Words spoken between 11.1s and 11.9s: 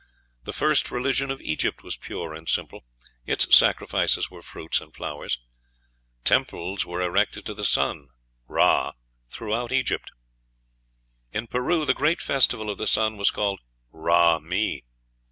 In Peru